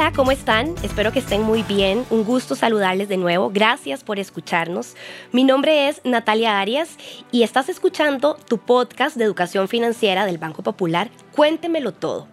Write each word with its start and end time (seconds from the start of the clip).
Hola, 0.00 0.12
¿cómo 0.16 0.32
están? 0.32 0.74
Espero 0.82 1.12
que 1.12 1.18
estén 1.18 1.42
muy 1.42 1.62
bien. 1.62 2.06
Un 2.08 2.24
gusto 2.24 2.54
saludarles 2.54 3.10
de 3.10 3.18
nuevo. 3.18 3.50
Gracias 3.50 4.02
por 4.02 4.18
escucharnos. 4.18 4.96
Mi 5.30 5.44
nombre 5.44 5.90
es 5.90 6.00
Natalia 6.04 6.58
Arias 6.58 6.96
y 7.30 7.42
estás 7.42 7.68
escuchando 7.68 8.38
tu 8.48 8.56
podcast 8.56 9.14
de 9.16 9.24
educación 9.24 9.68
financiera 9.68 10.24
del 10.24 10.38
Banco 10.38 10.62
Popular. 10.62 11.10
Cuéntemelo 11.32 11.92
todo. 11.92 12.26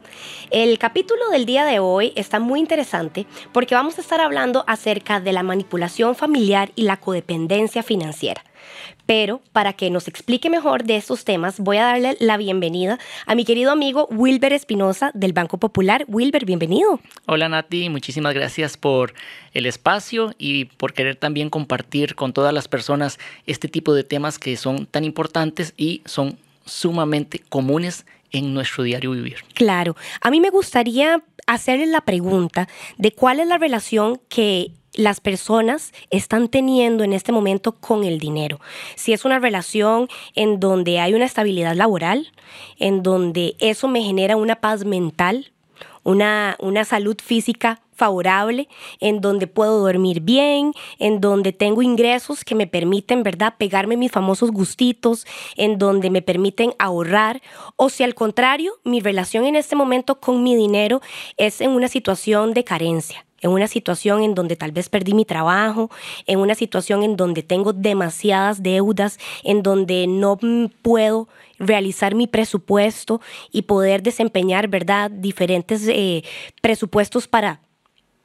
El 0.50 0.80
capítulo 0.80 1.30
del 1.30 1.46
día 1.46 1.66
de 1.66 1.80
hoy 1.80 2.14
está 2.16 2.40
muy 2.40 2.60
interesante 2.60 3.28
porque 3.52 3.76
vamos 3.76 3.98
a 3.98 4.02
estar 4.02 4.20
hablando 4.20 4.64
acerca 4.68 5.20
de 5.20 5.34
la 5.34 5.44
manipulación 5.44 6.16
familiar 6.16 6.72
y 6.76 6.84
la 6.84 6.98
codependencia 6.98 7.84
financiera. 7.84 8.44
Pero 9.06 9.42
para 9.54 9.74
que 9.74 9.90
nos 9.90 10.08
explique 10.08 10.50
mejor 10.50 10.84
de 10.84 10.98
estos 10.98 11.24
temas, 11.24 11.60
voy 11.60 11.78
a 11.78 11.84
darle 11.84 12.18
la 12.20 12.38
bienvenida 12.38 13.00
a 13.26 13.36
mi 13.36 13.46
querido 13.46 13.72
amigo 13.72 14.08
Wilber 14.12 14.52
Espinosa 14.52 15.12
del 15.14 15.32
Banco 15.32 15.58
Popular. 15.58 16.04
Wilber, 16.08 16.46
bienvenido. 16.46 17.00
Hola 17.26 17.48
Nati, 17.48 17.90
muchísimas 17.90 18.34
gracias 18.34 18.78
por 18.78 19.14
el 19.54 19.66
espacio 19.66 20.34
y 20.38 20.66
por 20.66 20.94
querer 20.94 21.16
también 21.16 21.50
compartir 21.50 22.16
con 22.16 22.34
todas 22.34 22.54
las 22.54 22.68
personas 22.68 23.20
este 23.46 23.68
tipo 23.68 23.94
de 23.94 24.04
temas 24.04 24.40
que 24.40 24.58
son 24.58 24.86
tan 24.88 25.04
importantes 25.06 25.74
y 25.78 26.02
son 26.06 26.38
sumamente 26.66 27.42
comunes 27.48 28.06
en 28.32 28.54
nuestro 28.54 28.84
diario 28.84 29.12
vivir. 29.12 29.38
Claro, 29.54 29.96
a 30.22 30.30
mí 30.30 30.40
me 30.40 30.50
gustaría 30.50 31.24
hacerle 31.46 31.88
la 31.88 32.02
pregunta 32.02 32.68
de 32.98 33.12
cuál 33.12 33.40
es 33.40 33.48
la 33.48 33.58
relación 33.58 34.20
que 34.30 34.72
las 34.94 35.22
personas 35.22 35.94
están 36.10 36.50
teniendo 36.50 37.04
en 37.04 37.14
este 37.14 37.32
momento 37.32 37.74
con 37.74 38.04
el 38.04 38.20
dinero. 38.20 38.60
Si 38.96 39.14
es 39.14 39.26
una 39.26 39.40
relación 39.40 40.10
en 40.36 40.60
donde 40.60 41.00
hay 41.00 41.14
una 41.14 41.26
estabilidad 41.26 41.76
laboral, 41.76 42.32
en 42.78 43.04
donde 43.04 43.56
eso 43.60 43.88
me 43.88 44.02
genera 44.02 44.36
una 44.36 44.56
paz 44.56 44.86
mental, 44.86 45.52
una, 46.04 46.56
una 46.60 46.84
salud 46.84 47.18
física 47.24 47.80
favorable, 47.98 48.70
en 49.00 49.20
donde 49.20 49.48
puedo 49.48 49.80
dormir 49.80 50.22
bien, 50.22 50.74
en 51.00 51.20
donde 51.20 51.52
tengo 51.52 51.82
ingresos 51.82 52.46
que 52.46 52.56
me 52.56 52.68
permiten, 52.68 53.24
¿verdad?, 53.24 53.56
pegarme 53.58 53.98
mis 53.98 54.12
famosos 54.12 54.52
gustitos, 54.52 55.26
en 55.56 55.78
donde 55.78 56.10
me 56.10 56.22
permiten 56.22 56.74
ahorrar, 56.80 57.42
o 57.76 57.90
si 57.90 58.04
al 58.04 58.16
contrario, 58.16 58.74
mi 58.84 59.02
relación 59.02 59.46
en 59.46 59.56
este 59.56 59.76
momento 59.76 60.20
con 60.20 60.44
mi 60.44 60.56
dinero 60.56 61.02
es 61.36 61.60
en 61.60 61.72
una 61.72 61.88
situación 61.90 62.54
de 62.54 62.64
carencia 62.64 63.28
en 63.42 63.52
una 63.52 63.68
situación 63.68 64.24
en 64.24 64.36
donde 64.36 64.56
tal 64.56 64.72
vez 64.72 64.90
perdí 64.90 65.14
mi 65.14 65.26
trabajo, 65.26 65.92
en 66.26 66.40
una 66.40 66.56
situación 66.56 67.04
en 67.04 67.16
donde 67.16 67.44
tengo 67.44 67.74
demasiadas 67.74 68.64
deudas, 68.64 69.20
en 69.44 69.64
donde 69.64 70.08
no 70.08 70.40
puedo 70.82 71.28
realizar 71.60 72.16
mi 72.16 72.28
presupuesto 72.28 73.22
y 73.52 73.64
poder 73.64 74.04
desempeñar, 74.04 74.68
¿verdad?, 74.68 75.12
diferentes 75.12 75.88
eh, 75.88 76.24
presupuestos 76.62 77.28
para 77.28 77.62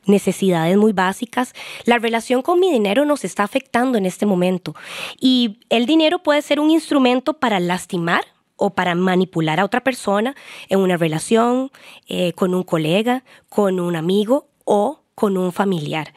necesidades 0.06 0.76
muy 0.76 0.92
básicas. 0.92 1.52
La 1.84 1.98
relación 1.98 2.42
con 2.42 2.60
mi 2.60 2.70
dinero 2.70 3.04
nos 3.04 3.24
está 3.24 3.44
afectando 3.44 3.98
en 3.98 4.06
este 4.06 4.26
momento 4.26 4.74
y 5.20 5.60
el 5.68 5.86
dinero 5.86 6.22
puede 6.22 6.42
ser 6.42 6.60
un 6.60 6.70
instrumento 6.70 7.34
para 7.34 7.60
lastimar 7.60 8.24
o 8.56 8.70
para 8.70 8.94
manipular 8.94 9.58
a 9.58 9.64
otra 9.64 9.82
persona 9.82 10.36
en 10.68 10.78
una 10.80 10.96
relación, 10.96 11.70
eh, 12.06 12.32
con 12.34 12.54
un 12.54 12.62
colega, 12.62 13.24
con 13.48 13.80
un 13.80 13.96
amigo 13.96 14.48
o 14.64 15.00
con 15.14 15.36
un 15.36 15.52
familiar. 15.52 16.14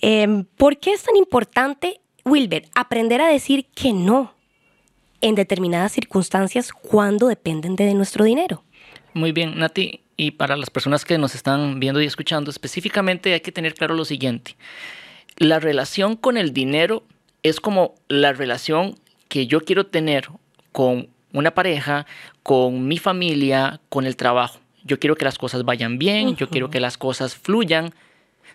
Em, 0.00 0.44
¿Por 0.44 0.78
qué 0.78 0.92
es 0.92 1.04
tan 1.04 1.16
importante, 1.16 2.00
Wilber, 2.24 2.68
aprender 2.74 3.20
a 3.20 3.28
decir 3.28 3.66
que 3.74 3.92
no 3.92 4.34
en 5.20 5.34
determinadas 5.34 5.92
circunstancias 5.92 6.72
cuando 6.72 7.28
dependen 7.28 7.76
de 7.76 7.94
nuestro 7.94 8.24
dinero? 8.24 8.62
Muy 9.14 9.32
bien, 9.32 9.58
Nati. 9.58 10.00
Y 10.20 10.32
para 10.32 10.56
las 10.56 10.68
personas 10.68 11.04
que 11.04 11.16
nos 11.16 11.36
están 11.36 11.78
viendo 11.78 12.02
y 12.02 12.04
escuchando, 12.04 12.50
específicamente 12.50 13.32
hay 13.32 13.40
que 13.40 13.52
tener 13.52 13.74
claro 13.74 13.94
lo 13.94 14.04
siguiente. 14.04 14.56
La 15.36 15.60
relación 15.60 16.16
con 16.16 16.36
el 16.36 16.52
dinero 16.52 17.04
es 17.44 17.60
como 17.60 17.94
la 18.08 18.32
relación 18.32 18.96
que 19.28 19.46
yo 19.46 19.60
quiero 19.60 19.86
tener 19.86 20.28
con 20.72 21.08
una 21.32 21.54
pareja, 21.54 22.04
con 22.42 22.88
mi 22.88 22.98
familia, 22.98 23.80
con 23.88 24.06
el 24.06 24.16
trabajo. 24.16 24.58
Yo 24.82 24.98
quiero 24.98 25.14
que 25.14 25.24
las 25.24 25.38
cosas 25.38 25.64
vayan 25.64 25.98
bien, 25.98 26.34
yo 26.34 26.48
quiero 26.48 26.68
que 26.68 26.80
las 26.80 26.98
cosas 26.98 27.36
fluyan, 27.36 27.94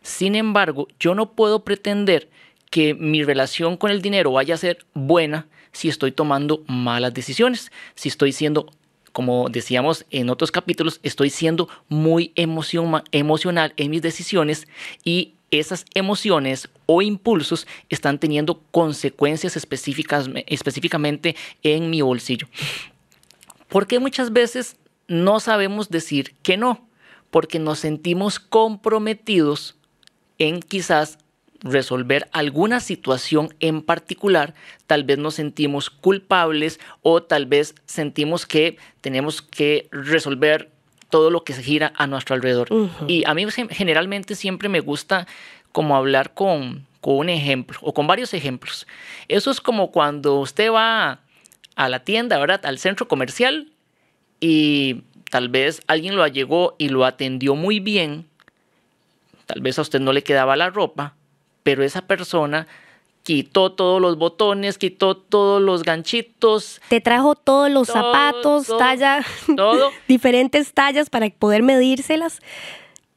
sin 0.01 0.35
embargo, 0.35 0.89
yo 0.99 1.15
no 1.15 1.31
puedo 1.31 1.63
pretender 1.63 2.29
que 2.69 2.93
mi 2.93 3.23
relación 3.23 3.77
con 3.77 3.89
el 3.89 4.01
dinero 4.01 4.33
vaya 4.33 4.55
a 4.55 4.57
ser 4.57 4.85
buena 4.93 5.47
si 5.71 5.87
estoy 5.87 6.11
tomando 6.11 6.63
malas 6.67 7.13
decisiones, 7.13 7.71
si 7.95 8.09
estoy 8.09 8.33
siendo 8.33 8.69
como 9.13 9.47
decíamos 9.47 10.05
en 10.09 10.29
otros 10.29 10.51
capítulos, 10.51 10.99
estoy 11.03 11.29
siendo 11.29 11.69
muy 11.87 12.33
emocional 12.35 13.73
en 13.77 13.91
mis 13.91 14.01
decisiones 14.01 14.67
y 15.03 15.35
esas 15.51 15.85
emociones 15.93 16.67
o 16.87 17.01
impulsos 17.01 17.67
están 17.89 18.19
teniendo 18.19 18.61
consecuencias 18.71 19.55
específicas, 19.55 20.29
específicamente 20.47 21.35
en 21.61 21.91
mi 21.91 22.01
bolsillo. 22.01 22.47
Porque 23.69 23.99
muchas 23.99 24.33
veces 24.33 24.77
no 25.07 25.39
sabemos 25.39 25.89
decir 25.89 26.35
que 26.41 26.57
no, 26.57 26.87
porque 27.29 27.59
nos 27.59 27.79
sentimos 27.79 28.39
comprometidos 28.39 29.77
en 30.39 30.59
quizás 30.59 31.19
resolver 31.63 32.27
alguna 32.31 32.79
situación 32.79 33.53
en 33.59 33.81
particular, 33.81 34.53
tal 34.85 35.03
vez 35.03 35.17
nos 35.17 35.35
sentimos 35.35 35.89
culpables 35.89 36.79
o 37.01 37.23
tal 37.23 37.45
vez 37.45 37.75
sentimos 37.85 38.45
que 38.45 38.77
tenemos 39.01 39.41
que 39.41 39.87
resolver 39.91 40.69
todo 41.09 41.29
lo 41.29 41.43
que 41.43 41.53
se 41.53 41.63
gira 41.63 41.93
a 41.95 42.07
nuestro 42.07 42.35
alrededor. 42.35 42.67
Y 43.07 43.23
a 43.25 43.33
mí 43.33 43.45
generalmente 43.69 44.35
siempre 44.35 44.69
me 44.69 44.79
gusta 44.79 45.27
como 45.71 45.95
hablar 45.95 46.33
con, 46.33 46.85
con 47.01 47.17
un 47.17 47.29
ejemplo 47.29 47.77
o 47.81 47.93
con 47.93 48.07
varios 48.07 48.33
ejemplos. 48.33 48.87
Eso 49.27 49.51
es 49.51 49.61
como 49.61 49.91
cuando 49.91 50.39
usted 50.39 50.71
va 50.71 51.19
a 51.75 51.89
la 51.89 52.03
tienda, 52.03 52.37
¿verdad? 52.39 52.65
Al 52.65 52.79
centro 52.79 53.07
comercial 53.07 53.71
y 54.39 55.03
tal 55.29 55.49
vez 55.49 55.81
alguien 55.87 56.15
lo 56.15 56.27
llegó 56.27 56.75
y 56.77 56.89
lo 56.89 57.05
atendió 57.05 57.55
muy 57.55 57.79
bien 57.79 58.27
Tal 59.45 59.61
vez 59.61 59.77
a 59.77 59.81
usted 59.81 59.99
no 59.99 60.13
le 60.13 60.23
quedaba 60.23 60.55
la 60.55 60.69
ropa, 60.69 61.15
pero 61.63 61.83
esa 61.83 62.01
persona 62.03 62.67
quitó 63.23 63.71
todos 63.71 64.01
los 64.01 64.17
botones, 64.17 64.77
quitó 64.77 65.15
todos 65.17 65.61
los 65.61 65.83
ganchitos. 65.83 66.81
Te 66.89 67.01
trajo 67.01 67.35
todos 67.35 67.71
los 67.71 67.87
zapatos, 67.87 68.67
talla, 68.77 69.25
todo. 69.55 69.91
diferentes 70.07 70.73
tallas 70.73 71.09
para 71.09 71.29
poder 71.29 71.63
medírselas. 71.63 72.41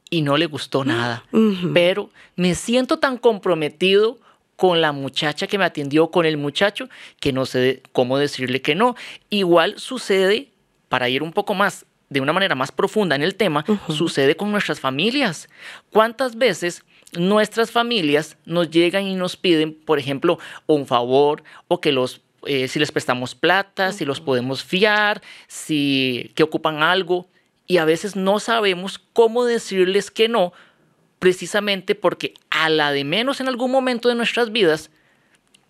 Y 0.09 0.21
no 0.21 0.37
le 0.37 0.45
gustó 0.45 0.85
nada. 0.85 1.25
Pero 1.73 2.09
me 2.37 2.55
siento 2.55 2.97
tan 2.97 3.17
comprometido 3.17 4.17
con 4.55 4.79
la 4.79 4.93
muchacha 4.93 5.47
que 5.47 5.57
me 5.57 5.65
atendió, 5.65 6.11
con 6.11 6.25
el 6.25 6.37
muchacho, 6.37 6.87
que 7.19 7.33
no 7.33 7.45
sé 7.45 7.83
cómo 7.91 8.17
decirle 8.17 8.61
que 8.61 8.73
no. 8.73 8.95
Igual 9.29 9.77
sucede, 9.77 10.47
para 10.87 11.09
ir 11.09 11.23
un 11.23 11.33
poco 11.33 11.53
más 11.53 11.85
de 12.09 12.21
una 12.21 12.31
manera 12.31 12.55
más 12.55 12.71
profunda 12.71 13.17
en 13.17 13.21
el 13.21 13.35
tema, 13.35 13.65
sucede 13.89 14.37
con 14.37 14.49
nuestras 14.51 14.79
familias. 14.79 15.49
¿Cuántas 15.91 16.37
veces 16.37 16.85
nuestras 17.13 17.71
familias 17.71 18.37
nos 18.45 18.69
llegan 18.69 19.05
y 19.05 19.15
nos 19.15 19.37
piden, 19.37 19.73
por 19.73 19.99
ejemplo, 19.99 20.39
un 20.65 20.85
favor 20.85 21.43
o 21.67 21.79
que 21.79 21.91
los 21.91 22.21
eh, 22.45 22.67
si 22.67 22.79
les 22.79 22.91
prestamos 22.91 23.35
plata, 23.35 23.91
si 23.91 24.05
los 24.05 24.21
podemos 24.21 24.63
fiar, 24.63 25.21
si 25.47 26.31
que 26.35 26.43
ocupan 26.43 26.83
algo. 26.83 27.27
Y 27.65 27.77
a 27.77 27.85
veces 27.85 28.15
no 28.15 28.39
sabemos 28.39 28.99
cómo 29.11 29.43
decirles 29.43 30.11
que 30.11 30.29
no, 30.29 30.53
precisamente 31.19 31.95
porque 31.95 32.33
a 32.49 32.69
la 32.69 32.91
de 32.91 33.03
menos 33.03 33.41
en 33.41 33.47
algún 33.47 33.71
momento 33.71 34.07
de 34.07 34.15
nuestras 34.15 34.51
vidas 34.51 34.91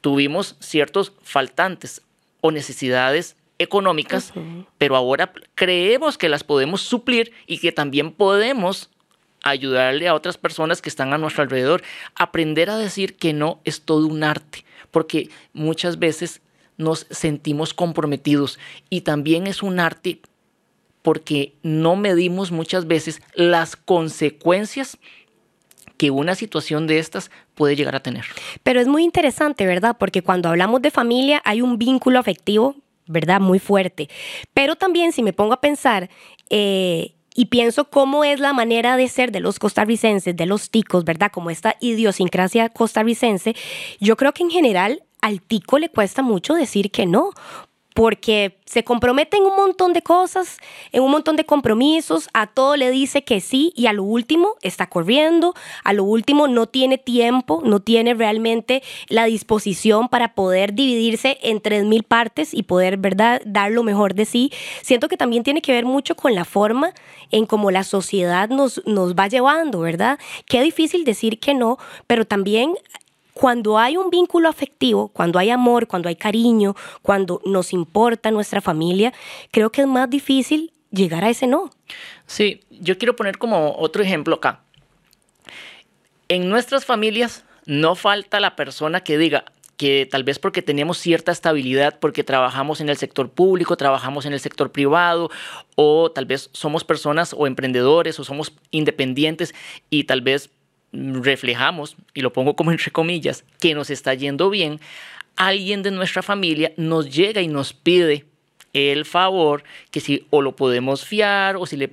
tuvimos 0.01 0.55
ciertos 0.59 1.13
faltantes 1.23 2.01
o 2.41 2.51
necesidades 2.51 3.35
económicas, 3.57 4.33
pero 4.77 4.95
ahora 4.95 5.33
creemos 5.55 6.19
que 6.19 6.29
las 6.29 6.43
podemos 6.43 6.81
suplir 6.81 7.33
y 7.47 7.57
que 7.57 7.71
también 7.71 8.11
podemos 8.11 8.91
ayudarle 9.49 10.07
a 10.07 10.13
otras 10.13 10.37
personas 10.37 10.81
que 10.81 10.89
están 10.89 11.13
a 11.13 11.17
nuestro 11.17 11.43
alrededor. 11.43 11.83
Aprender 12.15 12.69
a 12.69 12.77
decir 12.77 13.15
que 13.15 13.33
no 13.33 13.59
es 13.63 13.81
todo 13.81 14.07
un 14.07 14.23
arte, 14.23 14.65
porque 14.91 15.29
muchas 15.53 15.99
veces 15.99 16.41
nos 16.77 17.07
sentimos 17.09 17.73
comprometidos 17.73 18.59
y 18.89 19.01
también 19.01 19.47
es 19.47 19.63
un 19.63 19.79
arte 19.79 20.21
porque 21.01 21.53
no 21.63 21.95
medimos 21.95 22.51
muchas 22.51 22.85
veces 22.85 23.21
las 23.33 23.75
consecuencias 23.75 24.97
que 25.95 26.11
una 26.11 26.35
situación 26.35 26.85
de 26.85 26.99
estas 26.99 27.31
puede 27.55 27.75
llegar 27.75 27.95
a 27.95 28.03
tener. 28.03 28.25
Pero 28.61 28.79
es 28.79 28.87
muy 28.87 29.03
interesante, 29.03 29.65
¿verdad? 29.65 29.95
Porque 29.97 30.21
cuando 30.21 30.49
hablamos 30.49 30.81
de 30.81 30.91
familia 30.91 31.41
hay 31.43 31.61
un 31.61 31.79
vínculo 31.79 32.19
afectivo 32.19 32.75
¿verdad? 33.07 33.39
Muy 33.39 33.59
fuerte. 33.59 34.09
Pero 34.53 34.75
también 34.75 35.11
si 35.11 35.23
me 35.23 35.33
pongo 35.33 35.53
a 35.53 35.61
pensar 35.61 36.09
eh, 36.49 37.13
y 37.37 37.45
pienso 37.45 37.85
cómo 37.85 38.23
es 38.23 38.39
la 38.39 38.51
manera 38.51 38.97
de 38.97 39.07
ser 39.07 39.31
de 39.31 39.39
los 39.39 39.59
costarricenses, 39.59 40.35
de 40.35 40.45
los 40.47 40.71
ticos, 40.71 41.05
¿verdad? 41.05 41.31
Como 41.31 41.51
esta 41.51 41.77
idiosincrasia 41.79 42.67
costarricense, 42.69 43.55
yo 43.99 44.17
creo 44.17 44.33
que 44.33 44.41
en 44.41 44.49
general 44.49 45.03
al 45.21 45.41
tico 45.41 45.77
le 45.77 45.89
cuesta 45.89 46.23
mucho 46.23 46.55
decir 46.55 46.89
que 46.89 47.05
no, 47.05 47.29
porque 47.97 48.59
se 48.65 48.83
compromete 48.83 49.37
en 49.37 49.43
un 49.43 49.55
montón 49.55 49.91
de 49.91 50.03
cosas, 50.03 50.59
en 50.91 51.01
un 51.01 51.09
montón 51.09 51.35
de 51.35 51.47
compromisos, 51.47 52.29
a 52.31 52.45
todo 52.45 52.75
le 52.75 52.91
dice 52.91 53.23
que 53.23 53.41
sí 53.41 53.73
y 53.75 53.87
a 53.87 53.93
lo 53.93 54.03
último 54.03 54.53
está 54.61 54.85
corriendo, 54.85 55.55
a 55.83 55.93
lo 55.93 56.03
último 56.03 56.47
no 56.47 56.67
tiene 56.67 56.99
tiempo, 56.99 57.63
no 57.65 57.79
tiene 57.79 58.13
realmente 58.13 58.83
la 59.09 59.25
disposición 59.25 60.09
para 60.09 60.35
poder 60.35 60.75
dividirse 60.75 61.39
en 61.41 61.59
tres 61.59 61.85
mil 61.85 62.03
partes 62.03 62.53
y 62.53 62.61
poder, 62.61 62.97
¿verdad?, 62.97 63.41
dar 63.47 63.71
lo 63.71 63.81
mejor 63.81 64.13
de 64.13 64.25
sí. 64.25 64.51
Siento 64.83 65.07
que 65.07 65.17
también 65.17 65.41
tiene 65.41 65.63
que 65.63 65.71
ver 65.71 65.85
mucho 65.85 66.15
con 66.15 66.35
la 66.35 66.45
forma 66.45 66.93
en 67.31 67.47
cómo 67.47 67.71
la 67.71 67.83
sociedad 67.83 68.47
nos, 68.47 68.79
nos 68.85 69.15
va 69.15 69.27
llevando, 69.27 69.79
¿verdad? 69.79 70.19
Qué 70.45 70.61
difícil 70.61 71.03
decir 71.03 71.39
que 71.39 71.55
no, 71.55 71.79
pero 72.05 72.25
también 72.25 72.75
cuando 73.37 73.77
hay 73.77 73.97
un 73.97 74.09
vínculo 74.09 74.49
afectivo, 74.49 75.09
cuando 75.09 75.37
hay 75.37 75.51
amor, 75.51 75.85
cuando 75.85 76.09
hay 76.09 76.15
cariño, 76.15 76.75
cuando 77.03 77.39
nos 77.45 77.71
importa 77.71 78.31
nuestra 78.31 78.61
familia, 78.61 79.13
creo 79.51 79.71
que 79.71 79.81
es 79.81 79.87
más 79.87 80.09
difícil 80.09 80.73
llegar 80.89 81.23
a 81.23 81.29
ese 81.29 81.45
no. 81.45 81.69
Sí, 82.25 82.61
yo 82.71 82.97
quiero 82.97 83.15
poner 83.15 83.37
como 83.37 83.75
otro 83.77 84.01
ejemplo 84.01 84.37
acá. 84.37 84.61
En 86.29 86.49
nuestras 86.49 86.83
familias 86.83 87.45
no 87.67 87.93
falta 87.93 88.39
la 88.39 88.55
persona 88.55 89.01
que 89.01 89.19
diga 89.19 89.45
que 89.77 90.07
tal 90.09 90.23
vez 90.23 90.39
porque 90.39 90.63
tenemos 90.63 90.97
cierta 90.97 91.31
estabilidad, 91.31 91.99
porque 91.99 92.23
trabajamos 92.23 92.81
en 92.81 92.89
el 92.89 92.97
sector 92.97 93.29
público, 93.29 93.77
trabajamos 93.77 94.25
en 94.25 94.33
el 94.33 94.39
sector 94.39 94.71
privado, 94.71 95.29
o 95.75 96.11
tal 96.11 96.25
vez 96.25 96.49
somos 96.53 96.83
personas 96.83 97.35
o 97.37 97.45
emprendedores 97.45 98.19
o 98.19 98.23
somos 98.23 98.53
independientes 98.71 99.53
y 99.91 100.05
tal 100.05 100.21
vez 100.21 100.49
reflejamos, 101.21 101.95
y 102.13 102.21
lo 102.21 102.33
pongo 102.33 102.55
como 102.55 102.71
entre 102.71 102.91
comillas, 102.91 103.43
que 103.59 103.73
nos 103.73 103.89
está 103.89 104.13
yendo 104.13 104.49
bien, 104.49 104.79
alguien 105.35 105.83
de 105.83 105.91
nuestra 105.91 106.23
familia 106.23 106.73
nos 106.77 107.13
llega 107.13 107.41
y 107.41 107.47
nos 107.47 107.73
pide 107.73 108.25
el 108.73 109.05
favor 109.05 109.63
que 109.91 109.99
si 109.99 110.25
o 110.29 110.41
lo 110.41 110.55
podemos 110.55 111.05
fiar 111.05 111.55
o 111.57 111.65
si, 111.65 111.77
le, 111.77 111.91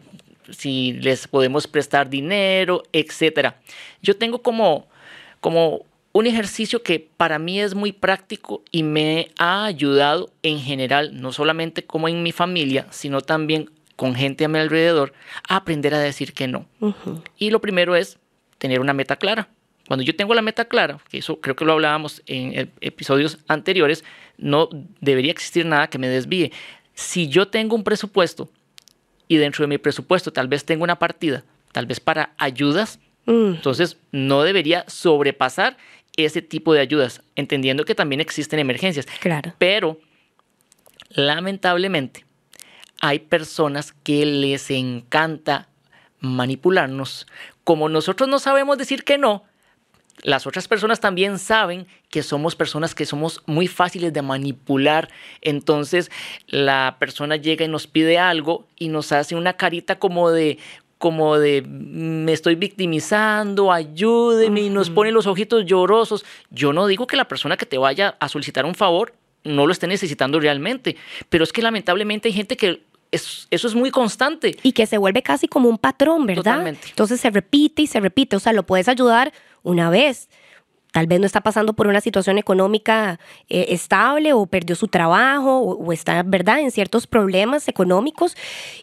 si 0.50 0.94
les 0.94 1.28
podemos 1.28 1.66
prestar 1.66 2.08
dinero, 2.08 2.82
etc. 2.92 3.54
Yo 4.02 4.16
tengo 4.16 4.42
como, 4.42 4.86
como 5.40 5.84
un 6.12 6.26
ejercicio 6.26 6.82
que 6.82 7.06
para 7.16 7.38
mí 7.38 7.60
es 7.60 7.74
muy 7.74 7.92
práctico 7.92 8.62
y 8.70 8.82
me 8.82 9.30
ha 9.38 9.64
ayudado 9.64 10.30
en 10.42 10.60
general, 10.60 11.20
no 11.20 11.32
solamente 11.32 11.84
como 11.84 12.08
en 12.08 12.22
mi 12.22 12.32
familia, 12.32 12.86
sino 12.90 13.20
también 13.20 13.70
con 13.96 14.14
gente 14.14 14.44
a 14.44 14.48
mi 14.48 14.58
alrededor, 14.58 15.12
a 15.48 15.56
aprender 15.56 15.94
a 15.94 16.00
decir 16.00 16.32
que 16.32 16.48
no. 16.48 16.66
Y 17.38 17.50
lo 17.50 17.60
primero 17.60 17.94
es 17.94 18.18
tener 18.58 18.80
una 18.80 18.92
meta 18.92 19.16
clara. 19.16 19.48
Cuando 19.86 20.02
yo 20.02 20.16
tengo 20.16 20.34
la 20.34 20.42
meta 20.42 20.64
clara, 20.64 20.98
que 21.10 21.18
eso 21.18 21.40
creo 21.40 21.56
que 21.56 21.64
lo 21.64 21.72
hablábamos 21.72 22.22
en 22.26 22.72
episodios 22.80 23.38
anteriores, 23.48 24.04
no 24.38 24.68
debería 25.00 25.30
existir 25.30 25.66
nada 25.66 25.88
que 25.88 25.98
me 25.98 26.08
desvíe. 26.08 26.52
Si 26.94 27.28
yo 27.28 27.48
tengo 27.48 27.76
un 27.76 27.84
presupuesto 27.84 28.48
y 29.28 29.36
dentro 29.36 29.62
de 29.62 29.68
mi 29.68 29.78
presupuesto 29.78 30.32
tal 30.32 30.48
vez 30.48 30.64
tengo 30.64 30.84
una 30.84 30.98
partida, 30.98 31.44
tal 31.72 31.86
vez 31.86 32.00
para 32.00 32.32
ayudas, 32.38 32.98
mm. 33.26 33.56
entonces 33.56 33.98
no 34.10 34.42
debería 34.42 34.84
sobrepasar 34.88 35.76
ese 36.16 36.40
tipo 36.40 36.72
de 36.72 36.80
ayudas, 36.80 37.22
entendiendo 37.34 37.84
que 37.84 37.94
también 37.94 38.20
existen 38.20 38.60
emergencias. 38.60 39.06
Claro. 39.20 39.54
Pero 39.58 39.98
lamentablemente 41.10 42.24
hay 43.00 43.18
personas 43.18 43.92
que 43.92 44.24
les 44.24 44.70
encanta 44.70 45.68
manipularnos 46.20 47.26
como 47.64 47.88
nosotros 47.88 48.28
no 48.28 48.38
sabemos 48.38 48.78
decir 48.78 49.04
que 49.04 49.18
no, 49.18 49.44
las 50.22 50.46
otras 50.46 50.68
personas 50.68 51.00
también 51.00 51.38
saben 51.38 51.86
que 52.08 52.22
somos 52.22 52.54
personas 52.54 52.94
que 52.94 53.04
somos 53.04 53.42
muy 53.46 53.66
fáciles 53.66 54.12
de 54.12 54.22
manipular. 54.22 55.10
Entonces 55.42 56.10
la 56.46 56.96
persona 56.98 57.36
llega 57.36 57.64
y 57.64 57.68
nos 57.68 57.86
pide 57.86 58.18
algo 58.18 58.66
y 58.78 58.88
nos 58.88 59.12
hace 59.12 59.34
una 59.34 59.54
carita 59.54 59.98
como 59.98 60.30
de 60.30 60.58
como 60.98 61.38
de 61.38 61.62
me 61.66 62.32
estoy 62.32 62.54
victimizando, 62.54 63.72
ayúdeme 63.72 64.62
y 64.62 64.70
nos 64.70 64.88
pone 64.88 65.10
los 65.10 65.26
ojitos 65.26 65.66
llorosos. 65.66 66.24
Yo 66.50 66.72
no 66.72 66.86
digo 66.86 67.06
que 67.06 67.16
la 67.16 67.28
persona 67.28 67.58
que 67.58 67.66
te 67.66 67.76
vaya 67.76 68.16
a 68.20 68.28
solicitar 68.28 68.64
un 68.64 68.74
favor 68.74 69.12
no 69.42 69.66
lo 69.66 69.72
esté 69.72 69.86
necesitando 69.86 70.40
realmente, 70.40 70.96
pero 71.28 71.44
es 71.44 71.52
que 71.52 71.60
lamentablemente 71.60 72.28
hay 72.28 72.32
gente 72.32 72.56
que 72.56 72.84
eso 73.14 73.68
es 73.68 73.74
muy 73.74 73.90
constante. 73.90 74.56
Y 74.62 74.72
que 74.72 74.86
se 74.86 74.98
vuelve 74.98 75.22
casi 75.22 75.48
como 75.48 75.68
un 75.68 75.78
patrón, 75.78 76.26
¿verdad? 76.26 76.42
Totalmente. 76.42 76.88
Entonces 76.88 77.20
se 77.20 77.30
repite 77.30 77.82
y 77.82 77.86
se 77.86 78.00
repite. 78.00 78.36
O 78.36 78.40
sea, 78.40 78.52
lo 78.52 78.64
puedes 78.64 78.88
ayudar 78.88 79.32
una 79.62 79.90
vez. 79.90 80.28
Tal 80.92 81.08
vez 81.08 81.18
no 81.18 81.26
está 81.26 81.40
pasando 81.40 81.72
por 81.72 81.88
una 81.88 82.00
situación 82.00 82.38
económica 82.38 83.18
eh, 83.48 83.66
estable 83.70 84.32
o 84.32 84.46
perdió 84.46 84.76
su 84.76 84.86
trabajo 84.86 85.58
o, 85.58 85.84
o 85.84 85.92
está, 85.92 86.22
¿verdad?, 86.22 86.60
en 86.60 86.70
ciertos 86.70 87.08
problemas 87.08 87.66
económicos 87.66 88.36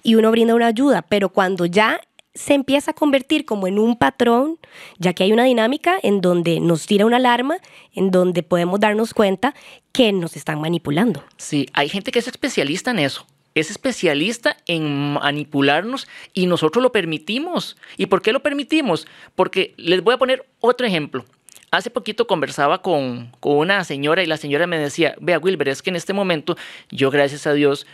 y 0.03 0.15
uno 0.15 0.29
brinda 0.29 0.53
una 0.53 0.67
ayuda. 0.67 1.03
Pero 1.03 1.29
cuando 1.29 1.65
ya 1.65 2.01
se 2.33 2.53
empieza 2.53 2.91
a 2.91 2.93
convertir 2.93 3.45
como 3.45 3.67
en 3.67 3.79
un 3.79 3.97
patrón, 3.97 4.57
ya 4.97 5.13
que 5.13 5.23
hay 5.23 5.33
una 5.33 5.43
dinámica 5.43 5.95
en 6.01 6.21
donde 6.21 6.59
nos 6.59 6.85
tira 6.85 7.05
una 7.05 7.17
alarma, 7.17 7.57
en 7.93 8.11
donde 8.11 8.43
podemos 8.43 8.79
darnos 8.79 9.13
cuenta 9.13 9.53
que 9.91 10.11
nos 10.13 10.35
están 10.35 10.61
manipulando. 10.61 11.23
Sí, 11.37 11.67
hay 11.73 11.89
gente 11.89 12.11
que 12.11 12.19
es 12.19 12.27
especialista 12.27 12.91
en 12.91 12.99
eso 12.99 13.25
es 13.55 13.69
especialista 13.69 14.57
en 14.67 15.13
manipularnos 15.13 16.07
y 16.33 16.45
nosotros 16.45 16.81
lo 16.81 16.91
permitimos. 16.91 17.77
¿Y 17.97 18.07
por 18.07 18.21
qué 18.21 18.31
lo 18.31 18.41
permitimos? 18.41 19.07
Porque 19.35 19.73
les 19.77 20.01
voy 20.01 20.13
a 20.13 20.17
poner 20.17 20.45
otro 20.59 20.87
ejemplo. 20.87 21.25
Hace 21.71 21.89
poquito 21.89 22.27
conversaba 22.27 22.81
con, 22.81 23.31
una 23.41 23.83
señora 23.83 24.23
y 24.23 24.25
la 24.25 24.37
señora 24.37 24.67
me 24.67 24.77
decía, 24.77 25.15
vea 25.21 25.39
Wilber, 25.39 25.69
es 25.69 25.81
que 25.81 25.89
en 25.89 25.95
este 25.95 26.13
momento 26.13 26.57
yo 26.89 27.11
gracias 27.11 27.47
a 27.47 27.53
Dios 27.53 27.87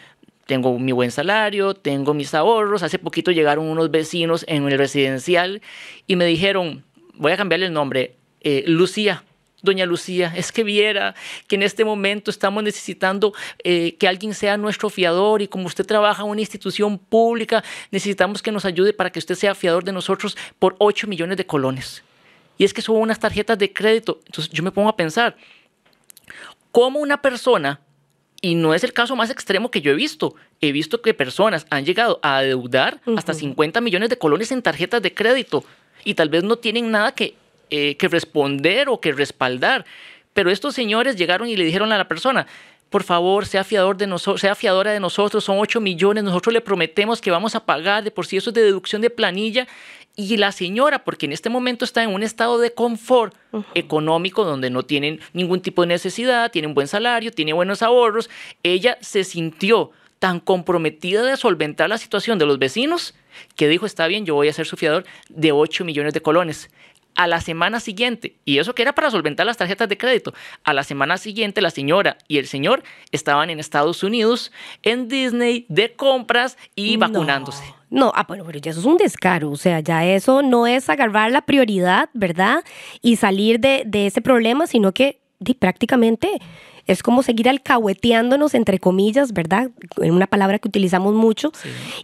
tengo 0.48 0.80
mi 0.80 0.94
buen 0.94 1.12
salario, 1.12 1.74
tengo 1.74 2.14
mis 2.14 2.34
ahorros. 2.34 2.82
Hace 2.82 2.98
poquito 2.98 3.32
llegaron 3.32 3.66
unos 3.66 3.92
vecinos 3.92 4.46
en 4.48 4.68
el 4.68 4.78
residencial 4.78 5.62
y 6.08 6.16
me 6.16 6.26
dijeron, 6.26 6.84
voy 7.16 7.34
a 7.34 7.38
cambiarle 7.38 7.68
el 7.68 7.74
nombre, 7.74 8.16
eh, 8.42 8.64
Lucía, 8.66 9.24
doña 9.68 9.86
Lucía, 9.86 10.34
es 10.36 10.52
que 10.52 10.64
viera 10.64 11.14
que 11.48 11.56
en 11.56 11.64
este 11.64 11.86
momento 11.86 12.32
estamos 12.32 12.64
necesitando 12.64 13.34
eh, 13.64 13.96
que 13.98 14.08
alguien 14.08 14.34
sea 14.34 14.58
nuestro 14.58 14.90
fiador 14.90 15.42
y 15.42 15.48
como 15.48 15.68
usted 15.68 15.86
trabaja 15.86 16.24
en 16.24 16.30
una 16.30 16.42
institución 16.42 16.98
pública, 16.98 17.64
necesitamos 17.92 18.42
que 18.42 18.52
nos 18.52 18.66
ayude 18.66 18.94
para 18.94 19.12
que 19.12 19.20
usted 19.20 19.36
sea 19.36 19.54
fiador 19.54 19.84
de 19.84 19.92
nosotros 19.92 20.36
por 20.58 20.76
8 20.80 21.08
millones 21.08 21.38
de 21.38 21.46
colones. 21.46 22.04
Y 22.58 22.64
es 22.64 22.74
que 22.74 22.82
son 22.82 22.98
unas 22.98 23.20
tarjetas 23.20 23.58
de 23.58 23.72
crédito. 23.72 24.20
Entonces 24.26 24.52
yo 24.52 24.64
me 24.64 24.72
pongo 24.72 24.90
a 24.90 24.96
pensar, 24.96 25.38
¿cómo 26.72 27.00
una 27.00 27.22
persona, 27.22 27.82
y 28.42 28.56
no 28.56 28.74
es 28.74 28.84
el 28.84 28.94
caso 28.94 29.16
más 29.16 29.30
extremo 29.30 29.70
que 29.70 29.82
yo 29.82 29.92
he 29.92 29.96
visto, 29.96 30.36
he 30.62 30.72
visto 30.72 31.02
que 31.02 31.14
personas 31.14 31.68
han 31.70 31.86
llegado 31.86 32.20
a 32.24 32.38
adeudar 32.38 33.00
hasta 33.16 33.34
50 33.34 33.82
millones 33.82 34.10
de 34.10 34.18
colones 34.18 34.52
en 34.52 34.62
tarjetas 34.62 35.02
de 35.02 35.14
crédito 35.14 35.64
y 36.04 36.14
tal 36.14 36.30
vez 36.30 36.44
no 36.44 36.58
tienen 36.58 36.90
nada 36.90 37.12
que 37.12 37.36
eh, 37.70 37.96
que 37.98 38.08
responder 38.08 38.90
o 38.90 39.00
que 39.00 39.12
respaldar. 39.12 39.86
Pero 40.34 40.52
estos 40.52 40.76
señores 40.76 41.16
llegaron 41.16 41.50
y 41.50 41.56
le 41.56 41.66
dijeron 41.66 41.92
a 41.92 41.98
la 41.98 42.08
persona, 42.08 42.48
por 42.90 43.04
favor, 43.04 43.46
sea, 43.46 43.64
fiador 43.64 43.98
de 43.98 44.08
nosotros, 44.08 44.42
sea 44.42 44.56
fiadora 44.56 44.92
de 44.92 45.00
nosotros, 45.00 45.44
son 45.44 45.58
8 45.60 45.82
millones, 45.82 46.24
nosotros 46.24 46.54
le 46.54 46.62
prometemos 46.62 47.20
que 47.20 47.32
vamos 47.32 47.56
a 47.56 47.66
pagar, 47.66 48.04
de 48.04 48.12
por 48.12 48.26
sí 48.26 48.38
eso 48.38 48.52
es 48.52 48.54
de 48.54 48.62
deducción 48.62 49.02
de 49.02 49.10
planilla. 49.10 49.68
Y 50.16 50.38
la 50.38 50.52
señora, 50.52 51.04
porque 51.04 51.28
en 51.28 51.32
este 51.32 51.50
momento 51.50 51.86
está 51.86 52.02
en 52.02 52.12
un 52.12 52.24
estado 52.24 52.58
de 52.58 52.74
confort 52.74 53.36
económico 53.76 54.46
donde 54.46 54.72
no 54.72 54.84
tienen 54.84 55.20
ningún 55.34 55.62
tipo 55.62 55.84
de 55.84 55.90
necesidad, 55.90 56.50
tiene 56.50 56.68
un 56.68 56.74
buen 56.74 56.88
salario, 56.88 57.32
tiene 57.32 57.54
buenos 57.54 57.84
ahorros, 57.84 58.30
ella 58.64 58.98
se 59.02 59.24
sintió 59.24 59.92
tan 60.18 60.40
comprometida 60.40 61.22
de 61.24 61.38
solventar 61.38 61.90
la 61.90 62.00
situación 62.00 62.40
de 62.40 62.48
los 62.48 62.58
vecinos 62.58 63.14
que 63.56 63.68
dijo, 63.68 63.86
está 63.86 64.08
bien, 64.08 64.26
yo 64.26 64.34
voy 64.34 64.48
a 64.48 64.54
ser 64.54 64.66
su 64.66 64.78
fiador 64.78 65.06
de 65.30 65.52
8 65.52 65.86
millones 65.86 66.14
de 66.14 66.22
colones 66.22 66.72
a 67.18 67.28
la 67.28 67.42
semana 67.42 67.82
siguiente, 67.82 68.36
y 68.46 68.60
eso 68.60 68.74
que 68.74 68.84
era 68.84 68.96
para 68.96 69.12
solventar 69.12 69.46
las 69.46 69.58
tarjetas 69.58 69.90
de 69.90 69.98
crédito, 69.98 70.34
a 70.64 70.72
la 70.72 70.84
semana 70.84 71.18
siguiente 71.18 71.62
la 71.62 71.72
señora 71.72 72.18
y 72.28 72.38
el 72.38 72.48
señor 72.48 72.84
estaban 73.12 73.50
en 73.50 73.60
Estados 73.60 74.04
Unidos, 74.04 74.52
en 74.84 75.10
Disney, 75.10 75.66
de 75.68 75.94
compras 75.94 76.58
y 76.76 76.96
vacunándose. 76.96 77.64
No, 77.90 78.12
ah, 78.16 78.26
bueno, 78.28 78.44
pero 78.46 78.60
ya 78.60 78.72
eso 78.72 78.82
es 78.82 78.86
un 78.86 78.98
descaro, 78.98 79.50
o 79.50 79.58
sea, 79.58 79.80
ya 79.80 80.06
eso 80.06 80.44
no 80.44 80.68
es 80.68 80.90
agarrar 80.90 81.32
la 81.32 81.42
prioridad, 81.42 82.10
¿verdad? 82.14 82.64
Y 83.02 83.16
salir 83.16 83.60
de, 83.60 83.84
de 83.86 84.08
ese 84.08 84.22
problema, 84.22 84.68
sino 84.68 84.92
que 84.92 85.20
prácticamente 85.60 86.40
es 86.88 87.04
como 87.04 87.22
seguir 87.22 87.50
alcahueteándonos, 87.50 88.54
entre 88.54 88.80
comillas, 88.80 89.34
¿verdad? 89.34 89.72
En 89.98 90.14
una 90.14 90.26
palabra 90.26 90.58
que 90.58 90.70
utilizamos 90.70 91.14
mucho, 91.14 91.52